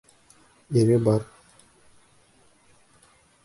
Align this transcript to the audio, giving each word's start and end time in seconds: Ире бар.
Ире 0.79 0.95
бар. 1.09 1.27